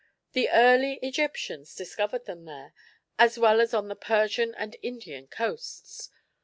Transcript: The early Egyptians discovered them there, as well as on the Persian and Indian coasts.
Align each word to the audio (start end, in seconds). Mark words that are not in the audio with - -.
The 0.31 0.49
early 0.49 0.93
Egyptians 1.03 1.75
discovered 1.75 2.25
them 2.25 2.45
there, 2.45 2.73
as 3.19 3.37
well 3.37 3.61
as 3.61 3.71
on 3.71 3.87
the 3.87 3.95
Persian 3.95 4.55
and 4.55 4.75
Indian 4.81 5.27
coasts. 5.27 6.09